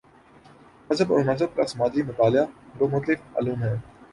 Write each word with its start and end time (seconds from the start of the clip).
مذہب 0.89 1.11
اور 1.13 1.21
مذہب 1.23 1.55
کا 1.55 1.65
سماجی 1.67 2.01
مطالعہ 2.01 2.45
دو 2.79 2.87
مختلف 2.87 3.19
علوم 3.37 3.63
ہیں۔ 3.63 3.77